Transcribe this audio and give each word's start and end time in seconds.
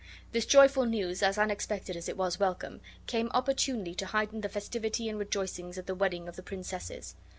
This 0.31 0.47
joyful 0.47 0.85
news, 0.87 1.21
as 1.21 1.37
unexpected 1.37 1.95
as 1.95 2.09
it 2.09 2.17
was 2.17 2.39
welcome, 2.39 2.81
came 3.05 3.29
opportunely 3.35 3.93
to 3.93 4.07
heighten 4.07 4.41
the 4.41 4.49
festivity 4.49 5.07
and 5.07 5.19
rejoicings 5.19 5.77
at 5.77 5.85
the 5.85 5.93
wedding 5.93 6.27
of 6.27 6.35
the 6.35 6.41
princesses. 6.41 7.13